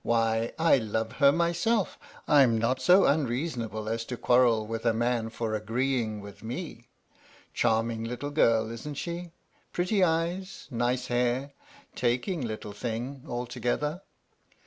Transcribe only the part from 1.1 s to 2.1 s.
her myself!